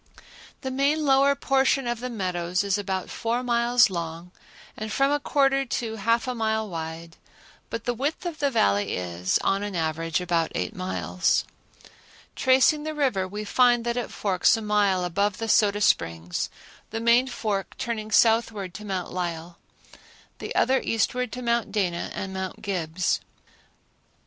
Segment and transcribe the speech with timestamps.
[0.61, 4.31] The main lower portion of the meadows is about four miles long
[4.75, 7.17] and from a quarter to half a mile wide,
[7.69, 11.45] but the width of the Valley is, on an average, about eight miles.
[12.35, 16.49] Tracing the river, we find that it forks a mile above the Soda Springs,
[16.89, 19.59] the main fork turning southward to Mount Lyell,
[20.39, 23.19] the other eastward to Mount Dana and Mount Gibbs.